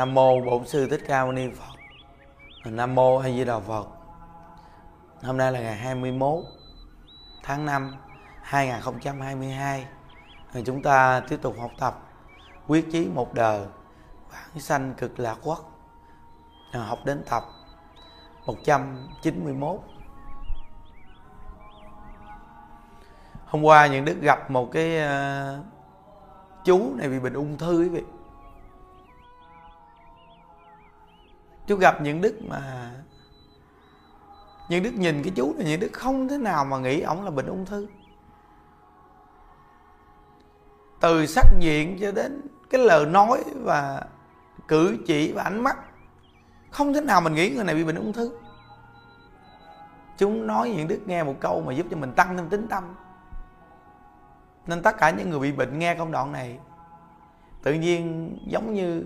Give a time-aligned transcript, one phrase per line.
[0.00, 1.78] Nam mô Bổn sư Thích Ca Mâu Ni Phật.
[2.70, 3.86] Nam mô A Di Đà Phật.
[5.22, 6.44] Hôm nay là ngày 21
[7.42, 7.96] tháng 5
[8.42, 9.86] 2022.
[10.52, 12.02] À, chúng ta tiếp tục học tập
[12.66, 13.66] quyết chí một đời
[14.32, 15.70] bản sanh cực lạc quốc.
[16.72, 17.44] Học đến tập
[18.46, 19.80] 191.
[23.46, 25.64] Hôm qua những đức gặp một cái uh,
[26.64, 28.02] chú này bị bệnh ung thư quý vị
[31.70, 32.90] chú gặp những đức mà,
[34.68, 37.30] những đức nhìn cái chú này, những đức không thế nào mà nghĩ ổng là
[37.30, 37.86] bệnh ung thư.
[41.00, 44.02] Từ sắc diện cho đến cái lời nói và
[44.68, 45.76] cử chỉ và ánh mắt,
[46.70, 48.38] không thế nào mình nghĩ người này bị bệnh ung thư.
[50.18, 52.94] Chúng nói những đức nghe một câu mà giúp cho mình tăng thêm tính tâm.
[54.66, 56.58] Nên tất cả những người bị bệnh nghe công đoạn này,
[57.62, 59.04] tự nhiên giống như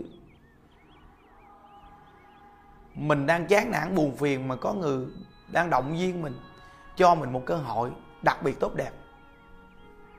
[2.94, 5.06] mình đang chán nản, buồn phiền mà có người
[5.48, 6.40] đang động viên mình,
[6.96, 7.90] cho mình một cơ hội
[8.22, 8.90] đặc biệt tốt đẹp.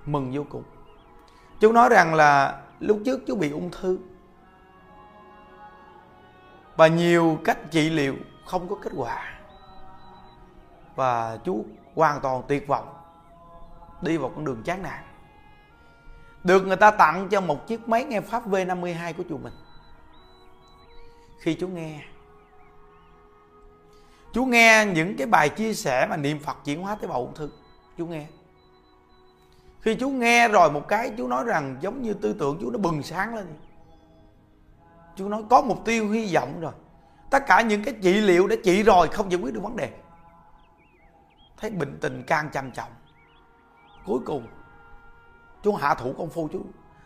[0.05, 0.63] Mừng vô cùng.
[1.59, 3.99] Chú nói rằng là lúc trước chú bị ung thư.
[6.75, 8.15] Và nhiều cách trị liệu
[8.45, 9.39] không có kết quả.
[10.95, 11.65] Và chú
[11.95, 12.93] hoàn toàn tuyệt vọng,
[14.01, 15.03] đi vào con đường chán nản.
[16.43, 19.53] Được người ta tặng cho một chiếc máy nghe pháp V52 của chùa mình.
[21.39, 22.01] Khi chú nghe
[24.35, 27.33] chú nghe những cái bài chia sẻ mà niệm phật chuyển hóa tế bào ung
[27.35, 27.49] thư.
[27.97, 28.25] Chú nghe.
[29.81, 32.77] Khi chú nghe rồi một cái chú nói rằng giống như tư tưởng chú nó
[32.77, 33.47] bừng sáng lên.
[35.15, 36.71] Chú nói có mục tiêu hy vọng rồi.
[37.29, 39.93] Tất cả những cái trị liệu đã trị rồi, không giải quyết được vấn đề.
[41.57, 42.91] Thấy bình tình càng trầm trọng.
[44.05, 44.47] Cuối cùng
[45.63, 46.61] chú hạ thủ công phu chú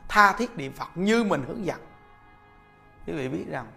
[0.07, 1.79] tha thiết niệm phật như mình hướng dẫn.
[3.07, 3.67] Quý vị biết rằng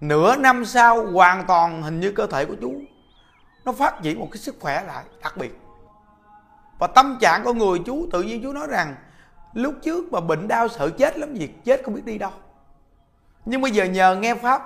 [0.00, 2.74] nửa năm sau, hoàn toàn hình như cơ thể của chú,
[3.64, 5.60] nó phát triển một cái sức khỏe lại, đặc biệt.
[6.78, 8.94] Và tâm trạng của người chú, tự nhiên chú nói rằng,
[9.52, 12.32] lúc trước mà bệnh đau sợ chết lắm gì, chết không biết đi đâu.
[13.44, 14.62] Nhưng bây giờ nhờ nghe pháp,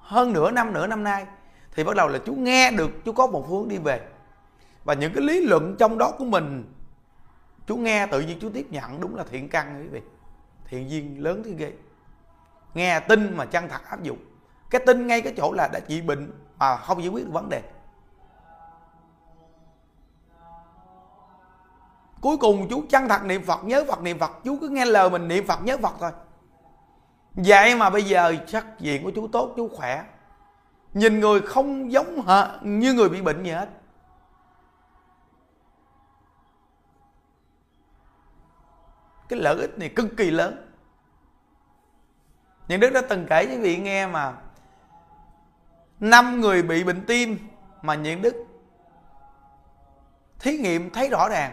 [0.00, 1.26] hơn nửa năm nửa năm nay,
[1.74, 4.00] thì bắt đầu là chú nghe được chú có một hướng đi về.
[4.84, 6.72] Và những cái lý luận trong đó của mình,
[7.66, 10.00] chú nghe tự nhiên chú tiếp nhận, đúng là thiện căn quý vị
[10.68, 11.72] thiện duyên lớn thế ghê.
[12.74, 14.18] Nghe tin mà chân thật áp dụng
[14.70, 17.48] cái tin ngay cái chỗ là đã trị bệnh mà không giải quyết được vấn
[17.48, 17.62] đề.
[22.20, 24.30] Cuối cùng chú chân thật niệm phật, nhớ phật niệm phật.
[24.44, 26.10] Chú cứ nghe lời mình niệm phật, nhớ phật thôi.
[27.34, 30.04] Vậy mà bây giờ sắc diện của chú tốt, chú khỏe.
[30.94, 33.68] Nhìn người không giống hả, như người bị bệnh gì hết.
[39.28, 40.72] Cái lợi ích này cực kỳ lớn.
[42.68, 44.36] Những đức đã từng kể với vị nghe mà
[46.00, 47.48] năm người bị bệnh tim
[47.82, 48.46] mà nhiễm đức.
[50.38, 51.52] Thí nghiệm thấy rõ ràng.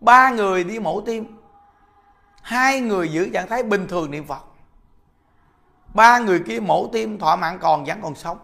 [0.00, 1.38] Ba người đi mổ tim.
[2.42, 4.44] Hai người giữ trạng thái bình thường niệm phật.
[5.94, 8.38] Ba người kia mổ tim thọ mạng còn vẫn còn sống.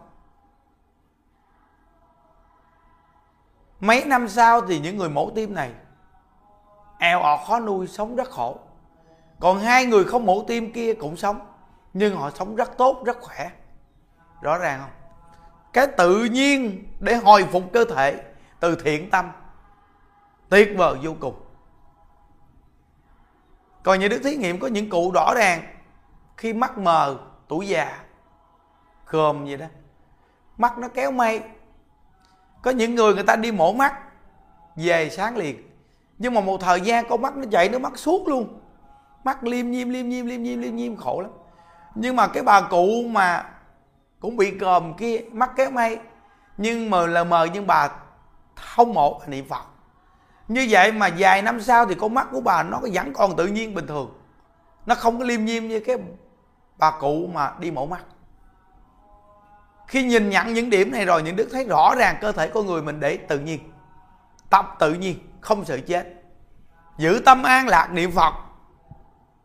[3.79, 5.71] Mấy năm sau thì những người mổ tim này
[6.99, 8.59] eo ọt khó nuôi, sống rất khổ.
[9.39, 11.48] Còn hai người không mổ tim kia cũng sống
[11.93, 13.51] nhưng họ sống rất tốt, rất khỏe.
[14.41, 14.89] Rõ ràng không?
[15.73, 18.23] Cái tự nhiên để hồi phục cơ thể
[18.59, 19.31] từ thiện tâm,
[20.49, 21.35] tuyệt vời vô cùng.
[23.83, 25.61] Còn những đức thí nghiệm có những cụ rõ ràng
[26.37, 27.99] khi mắt mờ tuổi già
[29.05, 29.65] khờm vậy đó.
[30.57, 31.41] Mắt nó kéo mây.
[32.61, 33.93] Có những người người ta đi mổ mắt,
[34.75, 35.69] về sáng liền.
[36.17, 38.59] Nhưng mà một thời gian con mắt nó chạy, nó mắt suốt luôn.
[39.23, 41.31] Mắt liêm nhiêm liêm nhiêm liêm nhiêm liêm nhiêm khổ lắm
[42.01, 43.45] nhưng mà cái bà cụ mà
[44.19, 45.99] cũng bị còm kia mắc kéo mây
[46.57, 47.89] nhưng mà lờ mờ nhưng bà
[48.55, 49.63] không một niệm phật.
[50.47, 53.47] Như vậy mà vài năm sau thì con mắt của bà nó vẫn còn tự
[53.47, 54.13] nhiên bình thường.
[54.85, 55.97] Nó không có liêm nhiêm như cái
[56.77, 58.03] bà cụ mà đi mổ mắt.
[59.87, 62.65] Khi nhìn nhận những điểm này rồi, những đức thấy rõ ràng cơ thể con
[62.65, 63.59] người mình để tự nhiên.
[64.49, 66.07] Tập tự nhiên, không sợ chết.
[66.97, 68.33] Giữ tâm an lạc, niệm phật.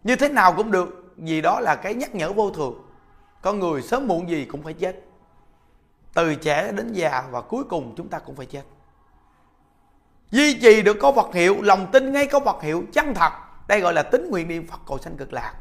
[0.05, 2.83] Như thế nào cũng được vì đó là cái nhắc nhở vô thường.
[3.43, 5.01] Con người sớm muộn gì cũng phải chết.
[6.15, 8.63] Từ trẻ đến già và cuối cùng chúng ta cũng phải chết.
[10.31, 13.31] Duy trì được có vật hiệu, lòng tin ngay có vật hiệu, chân thật.
[13.69, 15.55] Đây gọi là tính nguyện niệm phật cầu sanh cực lạc.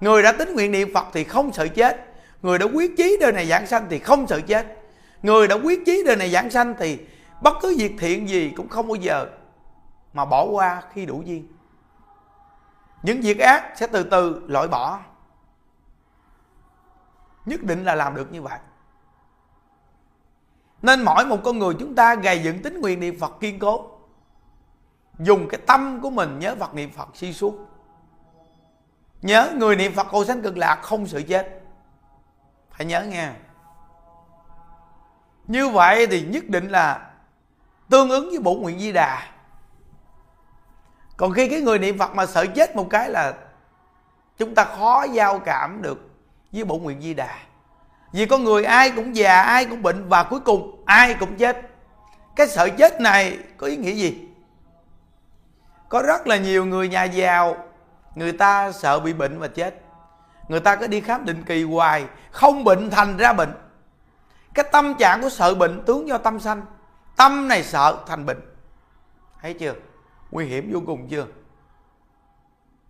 [0.00, 2.06] Người đã tính nguyện niệm phật thì không sợ chết.
[2.42, 4.66] Người đã quyết chí đời này giảng sanh thì không sợ chết.
[5.22, 6.98] Người đã quyết chí đời này giảng sanh thì
[7.42, 9.26] bất cứ việc thiện gì cũng không bao giờ
[10.12, 11.46] mà bỏ qua khi đủ duyên
[13.02, 15.00] những việc ác sẽ từ từ loại bỏ.
[17.46, 18.58] Nhất định là làm được như vậy.
[20.82, 23.90] Nên mỗi một con người chúng ta gầy dựng tính nguyện niệm phật kiên cố.
[25.18, 27.54] Dùng cái tâm của mình nhớ phật niệm phật suy suốt.
[29.22, 31.62] Nhớ người niệm phật cầu sanh cực lạc không sự chết.
[32.70, 33.32] Phải nhớ nghe.
[35.46, 37.10] Như vậy thì nhất định là
[37.88, 39.28] tương ứng với bổ nguyện di đà
[41.16, 43.34] còn khi cái người niệm phật mà sợ chết một cái là
[44.38, 46.10] chúng ta khó giao cảm được
[46.52, 47.38] với bổn nguyện di đà.
[48.12, 51.60] Vì con người ai cũng già, ai cũng bệnh và cuối cùng ai cũng chết.
[52.36, 54.28] Cái sợ chết này có ý nghĩa gì?
[55.88, 57.56] Có rất là nhiều người nhà giàu,
[58.14, 59.82] người ta sợ bị bệnh và chết.
[60.48, 63.52] Người ta cứ đi khám định kỳ hoài, không bệnh thành ra bệnh.
[64.54, 66.62] Cái tâm trạng của sợ bệnh tướng do tâm sanh.
[67.16, 68.40] Tâm này sợ thành bệnh.
[69.42, 69.74] Thấy chưa?
[70.32, 71.26] Nguy hiểm vô cùng chưa?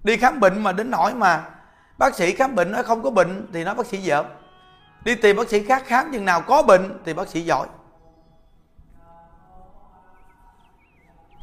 [0.05, 1.45] Đi khám bệnh mà đến nỗi mà
[1.99, 4.25] bác sĩ khám bệnh nói không có bệnh thì nói bác sĩ dở
[5.05, 7.67] đi tìm bác sĩ khác khám chừng nào có bệnh thì bác sĩ giỏi.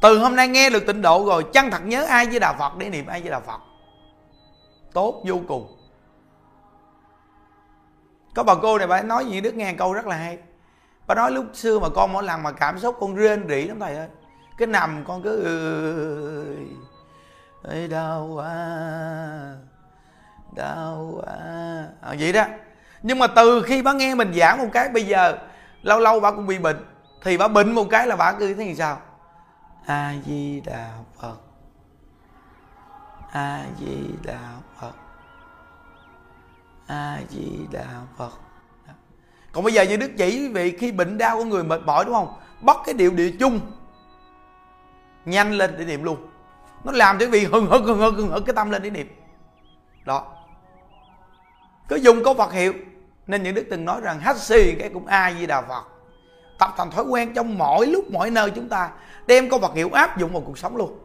[0.02, 2.76] Từ hôm nay nghe được tịnh độ rồi, chăng thật nhớ ai với đạo phật,
[2.78, 3.60] để niệm ai với đạo phật?
[4.92, 5.76] Tốt vô cùng.
[8.34, 10.38] Có bà cô này, bà nói gì đức nghe câu rất là hay.
[11.06, 13.80] Bà nói lúc xưa mà con mỗi lần mà cảm xúc con rên rỉ lắm,
[13.80, 14.08] thầy ơi
[14.60, 15.44] cái nằm con cứ
[17.62, 18.54] ơi đau quá
[20.56, 21.34] đau quá.
[22.02, 22.44] À, vậy đó.
[23.02, 25.38] Nhưng mà từ khi bà nghe mình giảng một cái bây giờ
[25.82, 26.84] lâu lâu bà cũng bị bệnh
[27.22, 29.00] thì bà bệnh một cái là bà cứ thế thì sao?
[29.86, 30.90] A di đà
[31.20, 31.36] phật
[33.32, 34.38] a di đà
[34.80, 34.94] phật
[36.86, 37.86] a di đà
[38.18, 38.32] phật
[39.52, 42.04] còn bây giờ như đức chỉ quý vị khi bệnh đau của người mệt mỏi
[42.04, 42.40] đúng không?
[42.60, 43.60] Bắt cái điệu địa chung
[45.24, 46.26] nhanh lên để niệm luôn.
[46.84, 48.90] Nó làm cho quý vị hừng hực hừng hực hừng hực cái tâm lên để
[48.90, 49.08] niệm.
[50.04, 50.36] Đó.
[51.88, 52.72] Cứ dùng câu Phật hiệu,
[53.26, 55.84] nên những đức từng nói rằng hát xì cái cũng ai di đà phật.
[56.58, 58.90] Tập thành thói quen trong mọi lúc mọi nơi chúng ta
[59.26, 60.98] đem câu Phật hiệu áp dụng vào cuộc sống luôn.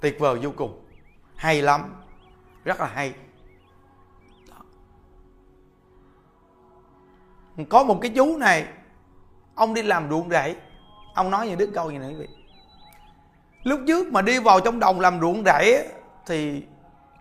[0.00, 0.84] Tuyệt vời vô cùng.
[1.36, 1.94] Hay lắm.
[2.64, 3.14] Rất là hay.
[7.68, 8.66] Có một cái chú này,
[9.54, 10.56] ông đi làm ruộng rẫy.
[11.14, 12.28] Ông nói như đức câu như này quý vị
[13.62, 15.88] lúc trước mà đi vào trong đồng làm ruộng rẫy
[16.26, 16.62] thì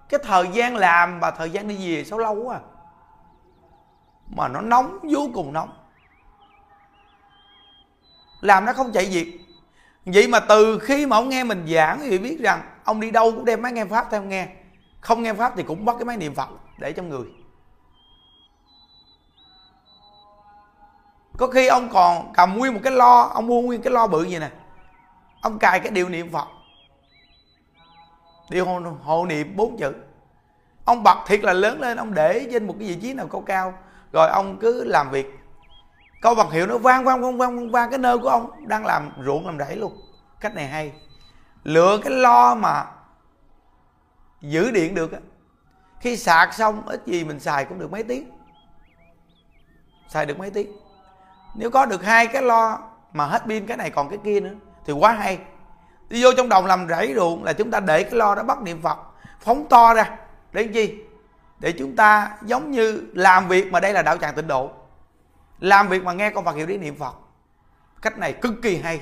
[0.10, 2.62] cái thời gian làm và thời gian đi về sao lâu quá à.
[4.36, 5.74] mà nó nóng, vô cùng nóng.
[8.42, 9.40] Làm nó không chạy việc.
[10.06, 13.32] Vậy mà từ khi mà ông nghe mình giảng thì biết rằng ông đi đâu
[13.32, 14.48] cũng đem máy nghe pháp theo nghe.
[15.02, 17.26] Không nghe pháp thì cũng bắt cái máy niệm phật để trong người.
[21.38, 24.24] Có khi ông còn cầm nguyên một cái lo, ông mua nguyên cái lo bự
[24.24, 24.50] gì nè
[25.42, 26.48] ông cài cái điều niệm phật.
[28.50, 29.94] Điều hộ, hộ niệm bốn chữ.
[30.86, 33.42] Ông bật thiệt là lớn lên ông để trên một cái vị trí nào cao
[33.42, 33.74] cao
[34.12, 35.40] rồi ông cứ làm việc.
[36.22, 39.12] Câu vật hiệu nó vang vang vang vang vang cái nơi của ông đang làm
[39.26, 40.02] ruộng làm rẫy luôn.
[40.40, 40.94] Cách này hay.
[41.64, 42.86] Lựa cái lo mà
[44.42, 45.12] giữ điện được
[46.00, 48.32] khi sạc xong ít gì mình xài cũng được mấy tiếng.
[50.08, 50.72] Xài được mấy tiếng.
[51.56, 52.80] Nếu có được hai cái lo
[53.14, 55.40] mà hết pin cái này còn cái kia nữa thì quá hay.
[56.10, 58.62] Đi vô trong đồng làm rẫy ruộng là chúng ta để cái lo đó bắt
[58.62, 58.98] niệm phật.
[59.40, 60.18] Phóng to ra.
[60.52, 60.98] Để chi
[61.60, 64.72] để chúng ta giống như làm việc mà đây là đạo tràng tịnh độ.
[65.60, 67.16] Làm việc mà nghe con Phật hiệu đi niệm Phật.
[68.02, 69.02] Cách này cực kỳ hay.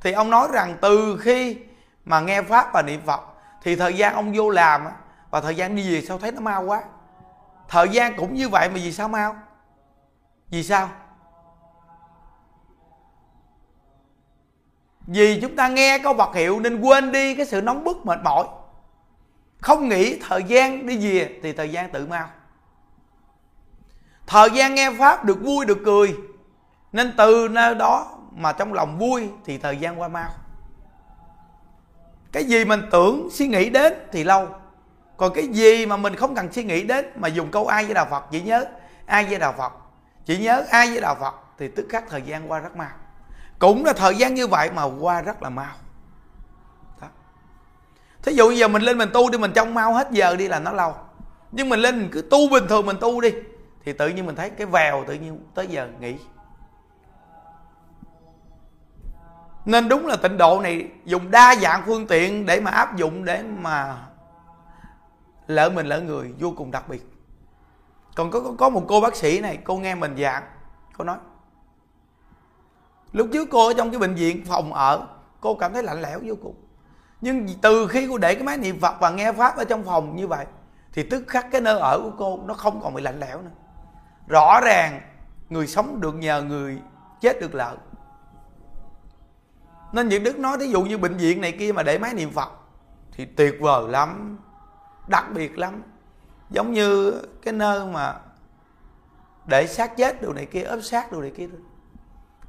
[0.00, 1.56] Thì ông nói rằng từ khi
[2.04, 3.20] mà nghe pháp và niệm Phật,
[3.62, 4.86] thì thời gian ông vô làm
[5.30, 6.82] và thời gian đi về sao thấy nó mau quá.
[7.68, 9.36] Thời gian cũng như vậy mà vì sao mau?
[10.50, 10.88] Vì sao?
[15.06, 18.18] Vì chúng ta nghe câu vật hiệu nên quên đi cái sự nóng bức, mệt
[18.24, 18.44] mỏi.
[19.60, 22.28] Không nghĩ thời gian đi về thì thời gian tự mau.
[24.26, 26.14] Thời gian nghe pháp được vui, được cười.
[26.92, 30.30] Nên từ nơi đó mà trong lòng vui thì thời gian qua mau.
[32.32, 34.48] Cái gì mình tưởng suy nghĩ đến thì lâu.
[35.16, 37.94] Còn cái gì mà mình không cần suy nghĩ đến mà dùng câu ai với
[37.94, 38.64] đạo phật, chỉ nhớ
[39.06, 39.72] ai với đạo phật.
[40.24, 42.88] Chỉ nhớ ai với đạo phật thì tức khắc thời gian qua rất mau
[43.62, 45.74] cũng là thời gian như vậy mà qua rất là mau.
[47.00, 47.08] Đó.
[48.22, 50.58] thí dụ giờ mình lên mình tu đi, mình trong mau hết giờ đi là
[50.58, 50.94] nó lâu.
[51.52, 53.30] Nhưng mình lên mình cứ tu bình thường, mình tu đi,
[53.84, 56.16] thì tự nhiên mình thấy cái vèo tự nhiên tới giờ nghỉ.
[59.64, 63.24] Nên đúng là tịnh độ này dùng đa dạng phương tiện để mà áp dụng
[63.24, 63.98] để mà
[65.46, 67.06] lỡ mình lỡ người vô cùng đặc biệt.
[68.14, 70.42] Còn có có một cô bác sĩ này, cô nghe mình giảng,
[70.98, 71.16] cô nói
[73.12, 75.06] lúc trước cô ở trong cái bệnh viện phòng ở,
[75.40, 76.54] cô cảm thấy lạnh lẽo vô cùng.
[77.20, 80.16] Nhưng từ khi cô để cái máy niệm phật và nghe pháp ở trong phòng
[80.16, 80.46] như vậy,
[80.92, 83.50] thì tức khắc cái nơi ở của cô nó không còn bị lạnh lẽo nữa.
[84.28, 85.00] Rõ ràng,
[85.48, 86.78] người sống được nhờ người
[87.20, 87.76] chết được lợi.
[89.92, 92.30] Nên những đức nói thí dụ như bệnh viện này kia mà để máy niệm
[92.30, 92.48] phật,
[93.12, 94.38] thì tuyệt vời lắm,
[95.06, 95.82] đặc biệt lắm.
[96.50, 98.14] Giống như cái nơi mà
[99.46, 101.48] để xác chết đồ này kia, ốp xác đồ này kia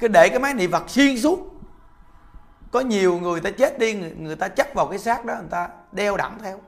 [0.03, 1.39] cái để cái máy niệm phật xuyên suốt.
[2.71, 5.49] Có nhiều người ta chết đi người, người ta chấp vào cái xác đó người
[5.49, 6.59] ta đeo đẳng theo.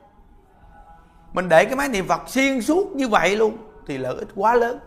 [1.32, 4.54] Mình để cái máy niệm phật xuyên suốt như vậy luôn thì lợi ích quá
[4.54, 4.78] lớn.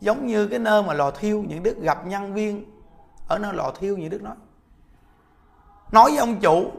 [0.00, 2.64] Giống như cái nơi mà lò thiêu những đức gặp nhân viên
[3.28, 4.34] ở nơi lò thiêu những đức nói
[5.92, 6.72] nói với ông chủ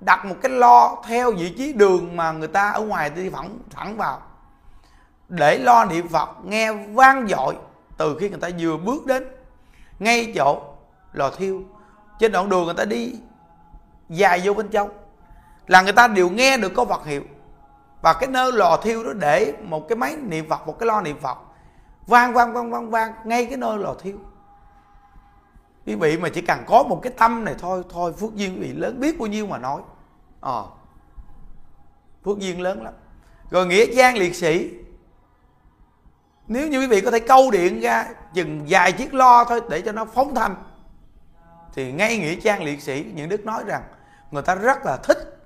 [0.00, 3.58] đặt một cái lo theo vị trí đường mà người ta ở ngoài đi thẳng
[3.70, 4.22] thẳng vào.
[5.28, 7.56] Để lo niệm phật nghe vang dội
[7.96, 9.37] từ khi người ta vừa bước đến
[9.98, 10.62] ngay chỗ
[11.12, 11.62] lò thiêu.
[12.18, 13.14] Trên đoạn đường người ta đi
[14.08, 14.90] dài vô bên trong.
[15.66, 17.22] Là người ta đều nghe được có vật hiệu.
[18.02, 21.00] Và cái nơi lò thiêu đó để một cái máy niệm phật một cái lo
[21.00, 21.38] niệm phật.
[22.06, 24.16] Vang vang vang vang vang ngay cái nơi lò thiêu.
[25.86, 28.60] Quý vị mà chỉ cần có một cái tâm này thôi thôi phước duyên quý
[28.60, 29.82] vị lớn biết bao nhiêu mà nói.
[30.40, 30.70] Ờ à,
[32.24, 32.94] phước duyên lớn lắm.
[33.50, 34.70] Rồi nghĩa trang liệt sĩ
[36.48, 39.80] nếu như quý vị có thể câu điện ra chừng vài chiếc lo thôi để
[39.80, 40.54] cho nó phóng thanh,
[41.74, 43.82] thì ngay nghĩa trang liệt sĩ những đức nói rằng
[44.30, 45.40] người ta rất là thích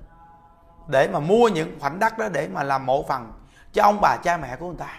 [0.89, 3.33] để mà mua những khoảnh đất đó để mà làm mộ phần
[3.73, 4.99] cho ông bà cha mẹ của người ta.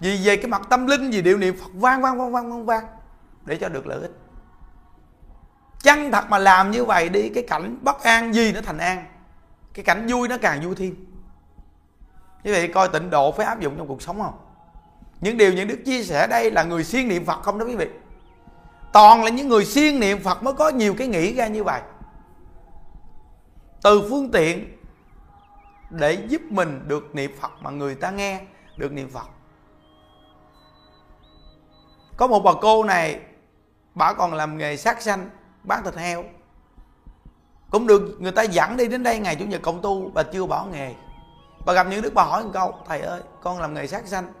[0.00, 2.66] Vì về cái mặt tâm linh, vì điệu niệm phật vang vang vang vang vang
[2.66, 2.84] vang
[3.44, 4.12] để cho được lợi ích.
[5.82, 9.04] Chăng thật mà làm như vậy đi, cái cảnh bất an gì nó thành an,
[9.74, 10.94] cái cảnh vui nó càng vui thêm.
[12.44, 14.38] Như vậy coi tịnh độ phải áp dụng trong cuộc sống không?
[15.20, 17.76] Những điều những đức chia sẻ đây là người siêng niệm phật không đó quý
[17.76, 17.86] vị.
[18.92, 21.80] Toàn là những người siêng niệm phật mới có nhiều cái nghĩ ra như vậy.
[23.82, 24.78] Từ phương tiện
[25.90, 28.40] để giúp mình được niệm phật mà người ta nghe
[28.76, 29.28] được niệm phật.
[32.16, 33.20] Có một bà cô này,
[33.94, 35.30] bà còn làm nghề sát sanh
[35.62, 36.24] bán thịt heo.
[37.70, 40.46] Cũng được người ta dẫn đi đến đây ngày chủ nhật cộng tu, bà chưa
[40.46, 40.94] bỏ nghề.
[41.66, 44.32] Bà gặp những đức bà hỏi một câu, thầy ơi, con làm nghề sát sanh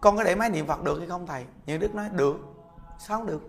[0.00, 1.44] con có để máy niệm phật được hay không, thầy?
[1.66, 2.36] Những đức nói, được.
[2.98, 3.42] Sao không được?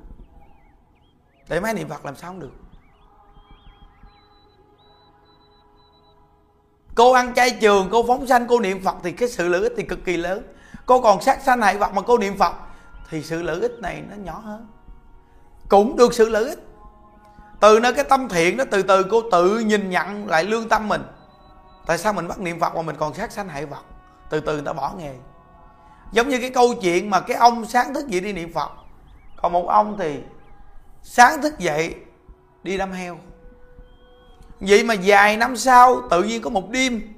[1.50, 2.52] Để máy niệm phật làm sao không được?
[6.96, 9.74] Cô ăn chay trường, cô phóng sanh, cô niệm phật thì cái sự lợi ích
[9.78, 10.44] thì cực kỳ lớn.
[10.86, 12.54] Cô còn sát sanh hại vật mà cô niệm phật,
[13.10, 14.68] thì sự lợi ích này nó nhỏ hơn.
[15.70, 16.60] Cũng được sự lợi ích.
[17.60, 20.88] Từ nơi cái tâm thiện đó, từ từ cô tự nhìn nhận lại lương tâm
[20.88, 21.04] mình.
[21.86, 23.84] Tại sao mình bắt niệm phật mà mình còn sát sanh hại vật?
[24.30, 25.16] Từ từ người ta bỏ nghề
[26.12, 28.72] giống như cái câu chuyện mà cái ông sáng thức dậy đi niệm phật.
[29.42, 30.20] Còn một ông thì
[31.04, 31.96] sáng thức dậy
[32.64, 33.18] đi đâm heo.
[34.60, 37.14] Vậy mà vài năm sau tự nhiên có một đêm,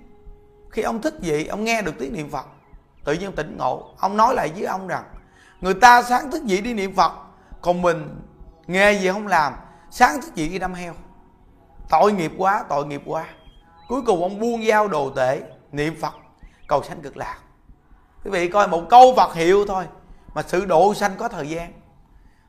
[0.69, 2.45] khi ông thức dậy, ông nghe được tiếng niệm phật,
[3.03, 3.93] tự nhiên tỉnh ngộ.
[4.00, 5.03] Ông nói lại với ông rằng,
[5.62, 7.12] người ta sáng thức dậy đi niệm phật,
[7.62, 8.21] còn mình
[8.67, 9.53] nghề gì không làm,
[9.91, 10.93] sáng thức dậy đi đâm heo.
[11.89, 13.25] Tội nghiệp quá, tội nghiệp quá.
[13.88, 16.13] Cuối cùng ông buông dao đồ tể, niệm phật,
[16.67, 17.38] cầu sanh cực lạc
[18.24, 19.84] quý vị coi một câu phật hiệu thôi,
[20.34, 21.74] mà sự độ sanh có thời gian.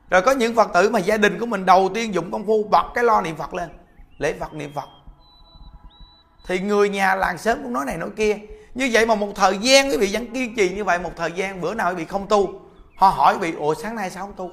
[0.09, 2.63] Rồi có những phật tử mà gia đình của mình đầu tiên dụng công phu
[2.63, 3.69] bật cái lo niệm phật lên,
[4.17, 4.89] lễ phật niệm phật.
[6.47, 8.37] Thì người nhà làng sớm cũng nói này nói kia,
[8.73, 11.31] như vậy mà một thời gian quý vị vẫn kiên trì như vậy, một thời
[11.31, 12.61] gian bữa nào quý vị không tu?
[12.97, 14.51] Họ hỏi quý vị, ủa, sáng nay sao không tu?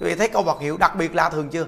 [0.00, 1.66] Quý vị thấy câu vật hiệu đặc biệt lạ thường chưa?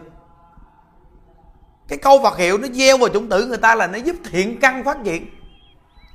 [1.89, 4.61] Cái câu vật hiệu nó gieo vào chủng tử người ta là nó giúp thiện
[4.61, 5.27] căn phát triển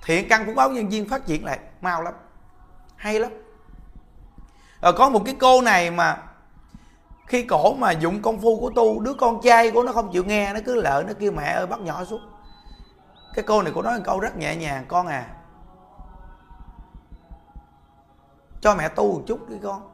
[0.05, 2.13] thiện căn phúc báo nhân viên phát triển lại, mau lắm,
[2.95, 3.31] hay lắm.
[4.81, 6.23] Rồi có một cái cô này mà
[7.27, 10.23] khi cổ mà dụng công phu của tu, đứa con trai của nó không chịu
[10.23, 12.21] nghe, nó cứ lợ nó kêu mẹ ơi, bắt nhỏ xuống.
[13.33, 15.25] Cái cô này cô nói một câu rất nhẹ nhàng, con à
[18.61, 19.89] cho mẹ tu một chút đi con.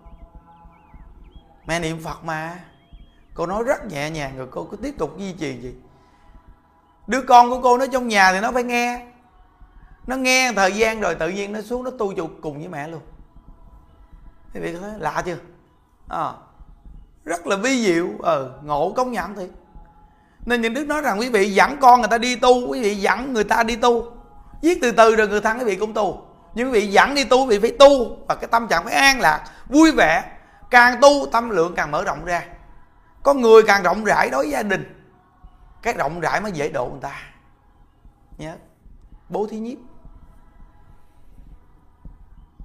[1.65, 2.59] Mẹ niệm phật mà.
[3.33, 5.75] Cô nói rất nhẹ nhàng, rồi cô cứ tiếp tục duy trì gì
[7.07, 9.05] đứa con của cô nó trong nhà thì nó phải nghe
[10.07, 12.87] nó nghe thời gian rồi tự nhiên nó xuống nó tu chục cùng với mẹ
[12.87, 13.01] luôn.
[14.53, 14.91] Quý vị thấy?
[14.97, 15.37] Lạ chưa?
[16.09, 16.31] À,
[17.25, 18.07] rất là vi diệu.
[18.19, 19.49] Ờ ngộ công nhận thiệt.
[20.45, 22.95] Nên những đức nói rằng quý vị dẫn con người ta đi tu quý vị
[22.95, 24.11] dẫn người ta đi tu.
[24.61, 26.27] Viết từ từ rồi người thân quý vị cũng tu.
[26.53, 28.17] Nhưng quý vị dẫn đi tu quý vị phải tu.
[28.27, 30.23] Và cái tâm trạng phải an lạc vui vẻ.
[30.69, 32.45] Càng tu tâm lượng càng mở rộng ra.
[33.23, 34.91] Có người càng rộng rãi đối với gia đình
[35.81, 37.21] cái rộng rãi mới dễ độ người ta.
[38.37, 38.55] Nhớ.
[39.29, 39.77] Bố thí nhiếp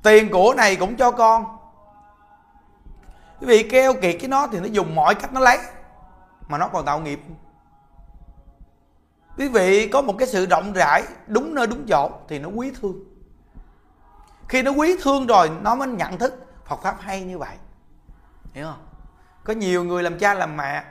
[0.03, 1.45] tiền của này cũng cho con.
[3.41, 5.59] Quý vị keo kiệt cái nó thì nó dùng mọi cách nó lấy,
[6.49, 7.21] mà nó còn tạo nghiệp.
[9.39, 12.73] Quý vị có một cái sự rộng rãi, đúng nơi đúng chỗ thì nó quý
[12.81, 13.05] thương.
[14.49, 17.57] Khi nó quý thương rồi, nó mới nhận thức Phật pháp hay như vậy.
[18.53, 18.83] Hiểu không?
[19.45, 20.85] Có nhiều người làm cha làm mẹ,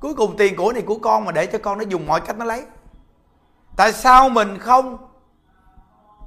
[0.00, 2.38] cuối cùng tiền của này của con mà để cho con nó dùng mọi cách
[2.38, 2.64] nó lấy.
[3.76, 5.05] Tại sao mình không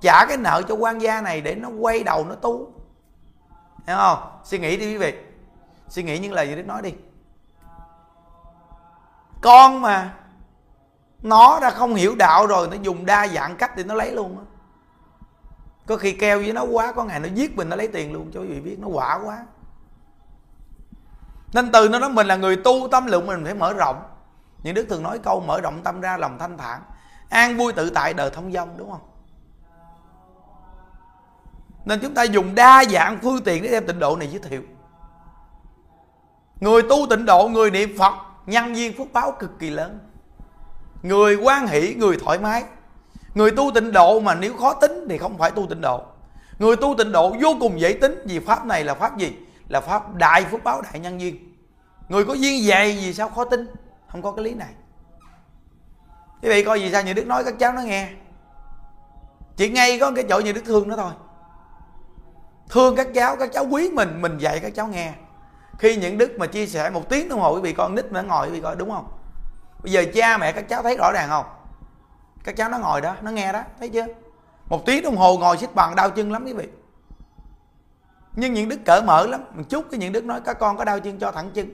[0.01, 2.71] trả cái nợ cho quan gia này để nó quay đầu nó tu.
[3.87, 4.39] Hiểu không?
[4.43, 5.13] Suy nghĩ đi quý vị.
[5.87, 6.93] Suy nghĩ những lời như đức nói đi.
[9.41, 10.13] Con mà
[11.23, 14.37] nó đã không hiểu đạo rồi, nó dùng đa dạng cách để nó lấy luôn
[14.37, 14.43] á.
[15.87, 18.31] Có khi keo với nó quá, có ngày nó giết mình, nó lấy tiền luôn,
[18.33, 19.45] cho quý vị biết, nó quả quá.
[21.53, 24.03] Nên từ nó nói mình là người tu tâm lượng mình phải mở rộng.
[24.63, 26.81] Những đức thường nói câu, mở rộng tâm ra, lòng thanh thản.
[27.29, 29.01] An vui tự tại đời thông dong đúng không?
[31.89, 34.61] Nên chúng ta dùng đa dạng phương tiện để đem tịnh độ này giới thiệu.
[36.59, 38.13] Người tu tịnh độ, người niệm phật,
[38.45, 39.99] nhân viên phước báo cực kỳ lớn.
[41.03, 42.63] Người quan hỷ, người thoải mái.
[43.33, 46.03] Người tu tịnh độ mà nếu khó tính thì không phải tu tịnh độ.
[46.59, 49.33] Người tu tịnh độ vô cùng dễ tính vì pháp này là pháp gì?
[49.67, 51.49] Là pháp đại phước báo đại nhân duyên
[52.09, 53.67] người có duyên dày vì sao khó tin
[54.07, 54.73] không có cái lý này.
[56.41, 58.09] Quý vị coi vì sao như đức nói các cháu nó nghe?
[59.57, 61.11] Chỉ ngay có cái chỗ như đức thương nó thôi
[62.69, 65.13] thương các cháu các cháu quý mình mình dạy các cháu nghe.
[65.77, 68.21] Khi những đức mà chia sẻ một tiếng đồng hồ quý vị, con nít mà
[68.21, 69.07] nó ngồi quý vị coi, đúng không?
[69.83, 71.45] Bây giờ cha mẹ các cháu thấy rõ ràng không?
[72.43, 74.05] Các cháu nó ngồi đó, nó nghe đó, thấy chưa?
[74.69, 76.67] Một tiếng đồng hồ ngồi xích bằng, đau chân lắm quý vị.
[78.35, 79.41] Nhưng những đức cỡ mở lắm.
[79.53, 81.73] Một chút cái những đức nói, các con có đau chân, cho thẳng chân.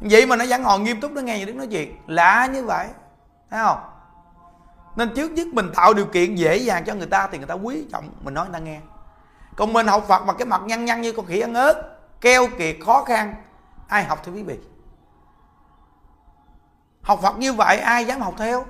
[0.00, 1.96] Vậy mà nó vẫn ngồi nghiêm túc, nó nghe những đức nói chuyện.
[2.06, 2.86] Lạ như vậy,
[3.50, 3.78] thấy không?
[4.96, 7.54] Nên trước nhất mình tạo điều kiện dễ dàng cho người ta thì người ta
[7.54, 8.80] quý trọng, mình nói người ta nghe
[9.58, 12.46] còn mình học phật mà cái mặt nhăn nhăn như con khỉ ăn ớt keo
[12.58, 13.34] kiệt, khó khăn,
[13.88, 14.58] ai học thưa quý vị?
[17.02, 18.66] Học phật như vậy, ai dám học theo?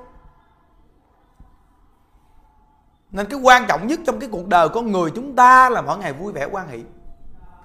[3.10, 5.98] Nên cái quan trọng nhất trong cái cuộc đời con người chúng ta là mỗi
[5.98, 6.78] ngày vui vẻ quan hệ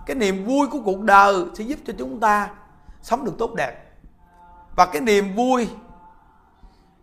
[0.05, 2.49] cái niềm vui của cuộc đời sẽ giúp cho chúng ta
[3.01, 3.93] sống được tốt đẹp.
[4.75, 5.69] Và cái niềm vui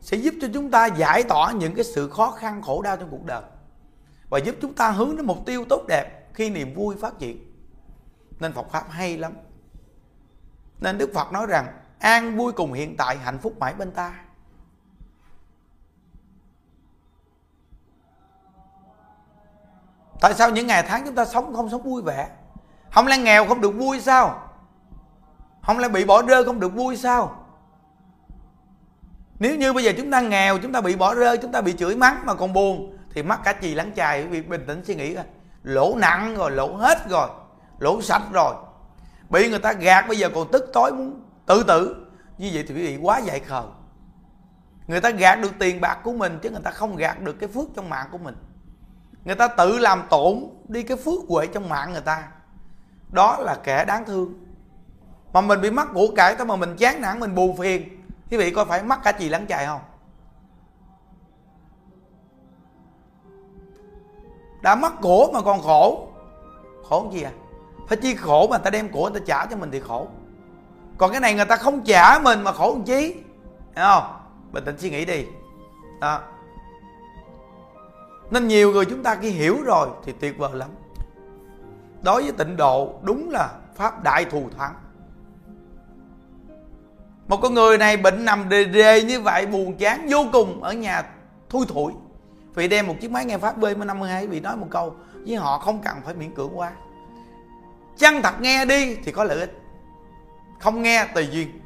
[0.01, 3.09] sẽ giúp cho chúng ta giải tỏa những cái sự khó khăn, khổ đau trong
[3.11, 3.43] cuộc đời
[4.31, 7.53] và giúp chúng ta hướng đến mục tiêu tốt đẹp khi niềm vui phát triển.
[8.41, 9.33] Nên Phật pháp hay lắm.
[10.81, 11.67] Nên Đức Phật nói rằng,
[11.99, 14.25] an vui cùng hiện tại, hạnh phúc mãi bên ta.
[20.21, 22.29] Tại sao những ngày tháng chúng ta sống không sống vui vẻ?
[22.91, 24.49] Không lẽ nghèo không được vui sao?
[25.63, 27.47] Không lẽ bị bỏ rơi không được vui sao?
[29.39, 31.73] Nếu như bây giờ chúng ta nghèo, chúng ta bị bỏ rơi, chúng ta bị
[31.73, 34.95] chửi mắng mà còn buồn thì mắc cả chì lắng chài vì bình tĩnh suy
[34.95, 35.25] nghĩ coi.
[35.63, 37.29] Lỗ nặng rồi, lỗ hết rồi,
[37.79, 38.55] lỗ sạch rồi.
[39.31, 42.07] Bị người ta gạt bây giờ còn tức tối muốn tự tử.
[42.39, 43.65] Như vậy thì quý vị quá dại khờ.
[44.87, 47.49] Người ta gạt được tiền bạc của mình chứ người ta không gạt được cái
[47.49, 48.37] phước trong mạng của mình.
[49.25, 52.29] Người ta tự làm tổn đi cái phước huệ trong mạng người ta.
[53.09, 54.35] Đó là kẻ đáng thương.
[55.33, 58.03] Mà mình bị mắc của cải tới mà mình chán nản, mình buồn phiền.
[58.31, 59.81] Quý vị coi phải mắc cả chì lắng chài không?
[64.63, 66.09] Đã mất cổ mà còn khổ.
[66.89, 67.33] Khổ gì à?
[67.89, 70.09] Phải chi khổ mà người ta đem của người ta trả cho mình thì khổ.
[70.99, 73.15] Còn cái này người ta không trả mình mà khổ làm chí
[73.77, 74.05] hiểu không?
[74.53, 75.25] Bình tĩnh suy nghĩ đi.
[76.01, 76.21] Đó.
[78.31, 80.71] Nên nhiều người chúng ta khi hiểu rồi thì tuyệt vời lắm.
[82.03, 84.75] Đối với tịnh độ, đúng là pháp đại thù thắng.
[87.29, 90.73] Một con người này bệnh nằm đề đề như vậy, buồn chán, vô cùng, ở
[90.73, 91.03] nhà
[91.49, 91.93] thui thủi
[92.55, 94.95] vì đem một chiếc máy nghe pháp bê năm mươi hai nói một câu,
[95.27, 96.73] với họ không cần phải miễn cưỡng quá.
[97.97, 99.61] Chăng thật nghe đi thì có lợi ích,
[100.61, 101.61] không nghe tùy duyên.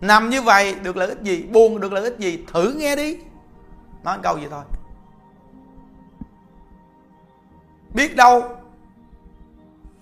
[0.00, 1.42] Nằm như vậy được lợi ích gì?
[1.42, 2.44] Buồn được lợi ích gì?
[2.52, 3.18] Thử nghe đi.
[4.02, 4.64] Nói câu vậy thôi.
[7.94, 8.42] Biết đâu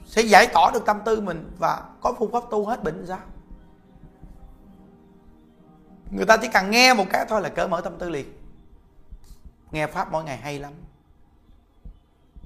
[0.04, 3.18] sẽ giải tỏa được tâm tư mình và có phương pháp tu hết bệnh sao
[6.10, 8.39] người ta chỉ cần nghe một cái thôi là cởi mở tâm tư liền
[9.70, 10.72] nghe pháp mỗi ngày hay lắm.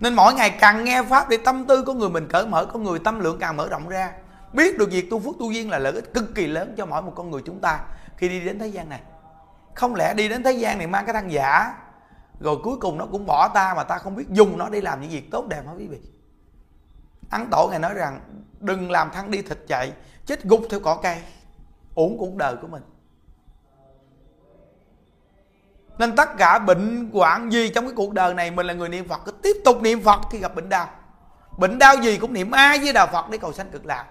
[0.01, 2.83] Nên mỗi ngày càng nghe pháp để tâm tư của người mình cởi mở, con
[2.83, 4.13] người tâm lượng càng mở rộng ra.
[4.53, 7.03] Biết được việc tu phước tu duyên là lợi ích cực kỳ lớn cho mỗi
[7.03, 7.81] một con người chúng ta
[8.17, 9.01] khi đi đến thế gian này.
[9.75, 11.75] Không lẽ đi đến thế gian này mang cái thân giả,
[12.41, 15.01] rồi cuối cùng nó cũng bỏ ta mà ta không biết dùng nó để làm
[15.01, 15.99] những việc tốt đẹp hả quý vị?
[17.31, 18.21] Ấn tổ ngài nói rằng,
[18.61, 19.93] đừng làm thân đi thịt chạy,
[20.27, 21.23] chết gục theo cỏ cây,
[21.95, 22.83] uổng cuộc đời của mình
[25.99, 29.09] nên tất cả bệnh hoạn gì trong cái cuộc đời này, mình là người niệm
[29.09, 30.89] phật, cứ tiếp tục niệm phật khi gặp bệnh đau.
[31.59, 34.05] Bệnh đau gì cũng niệm ai với đạo phật để cầu sanh cực lạc.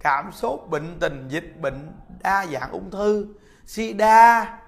[0.00, 3.26] Cảm sốt, bệnh tình, dịch bệnh, đa dạng ung thư,
[3.66, 4.58] sida,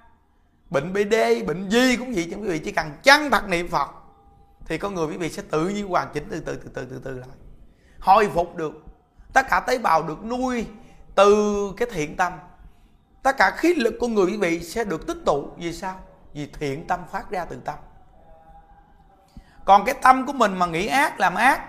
[0.70, 3.88] bệnh bd bệnh gì cũng vậy chứ quý vị chỉ cần chăng thật niệm phật,
[4.66, 7.00] thì con người quý vị sẽ tự nhiên hoàn chỉnh từ từ từ từ từ
[7.04, 7.28] từ lại.
[7.98, 8.72] Hồi phục được,
[9.32, 10.66] tất cả tế bào được nuôi
[11.14, 12.32] từ cái thiện tâm
[13.22, 15.48] tất cả khí lực của người quý vị sẽ được tích tụ.
[15.56, 16.00] Vì sao?
[16.33, 17.78] Vì thiện tâm phát ra từ tâm.
[19.64, 21.66] Còn cái tâm của mình mà nghĩ ác, làm ác,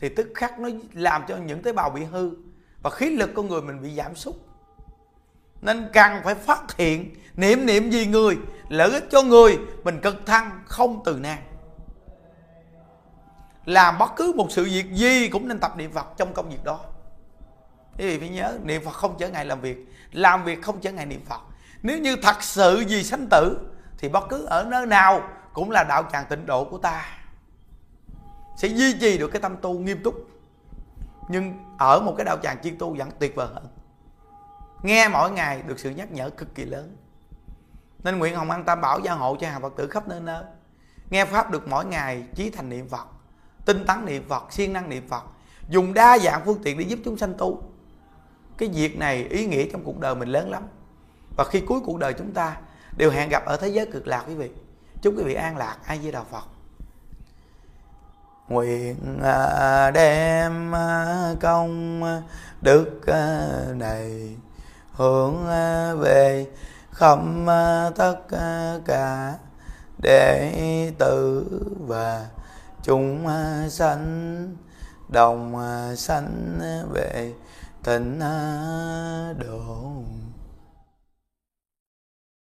[0.00, 2.30] thì tức khắc nó làm cho những tế bào bị hư.
[2.82, 4.34] Và khí lực của người mình bị giảm sút.
[5.60, 10.26] Nên cần phải phát hiện niệm niệm gì người, lợi ích cho người, mình cực
[10.26, 11.38] thăng không từ nan.
[13.64, 16.64] Làm bất cứ một sự việc gì cũng nên tập niệm phật trong công việc
[16.64, 16.80] đó.
[17.98, 20.92] Quý vị phải nhớ, niệm phật không trở ngại làm việc làm việc không trở
[20.92, 21.40] ngại niệm phật.
[21.82, 23.58] Nếu như thật sự vì sanh tử,
[23.98, 27.04] thì bất cứ ở nơi nào cũng là đạo tràng tịnh độ của ta.
[28.56, 30.14] Sẽ duy trì được cái tâm tu nghiêm túc.
[31.28, 33.66] Nhưng ở một cái đạo tràng chuyên tu vẫn tuyệt vời hơn.
[34.82, 36.96] Nghe mỗi ngày được sự nhắc nhở cực kỳ lớn.
[38.04, 40.44] Nên nguyện hồng an tam bảo gia hộ cho hàng phật tử khắp nơi nơi.
[41.10, 43.06] Nghe pháp được mỗi ngày chí thành niệm phật,
[43.64, 45.22] tinh tấn niệm phật, siêng năng niệm phật,
[45.68, 47.62] dùng đa dạng phương tiện để giúp chúng sanh tu
[48.58, 50.62] cái việc này ý nghĩa trong cuộc đời mình lớn lắm.
[51.36, 52.56] Và khi cuối cuộc đời chúng ta
[52.96, 54.50] đều hẹn gặp ở thế giới cực lạc quý vị
[55.02, 56.44] chúc quý vị an lạc ai với đạo phật.
[58.48, 62.02] Nguyện à, đem à, công
[62.60, 64.36] đức à, này
[64.92, 65.46] hướng
[65.98, 66.46] về
[66.92, 67.18] khắp
[67.96, 68.16] tất
[68.84, 69.34] cả
[70.02, 71.44] đệ tử
[71.86, 72.26] và
[72.82, 73.26] chúng
[73.68, 74.56] sanh
[75.08, 75.54] đồng
[75.96, 76.58] sanh
[76.92, 77.32] về
[77.88, 78.18] tịnh
[79.38, 80.04] độ